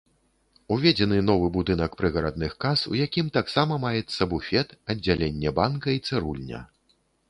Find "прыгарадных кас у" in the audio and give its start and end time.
1.99-2.99